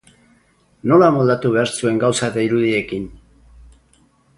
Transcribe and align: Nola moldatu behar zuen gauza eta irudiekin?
Nola 0.93 1.09
moldatu 1.17 1.53
behar 1.57 1.71
zuen 1.75 2.03
gauza 2.07 2.33
eta 2.33 2.49
irudiekin? 2.49 3.09